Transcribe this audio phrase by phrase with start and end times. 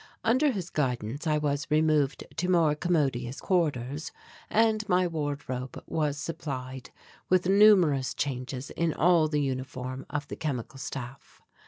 [0.23, 4.11] Under his guidance I was removed to more commodious quarters
[4.49, 6.89] and my wardrobe was supplied
[7.29, 11.39] with numerous changes all in the uniform of the Chemical Staff.